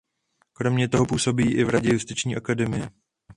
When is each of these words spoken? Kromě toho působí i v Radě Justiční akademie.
Kromě 0.53 0.87
toho 0.89 1.05
působí 1.05 1.53
i 1.53 1.63
v 1.63 1.69
Radě 1.69 1.89
Justiční 1.93 2.35
akademie. 2.35 2.89